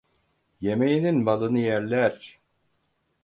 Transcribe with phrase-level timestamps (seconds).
[0.61, 2.39] Yemeyenin malını yerler.